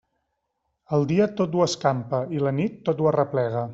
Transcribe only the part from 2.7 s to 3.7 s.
tot ho arreplega.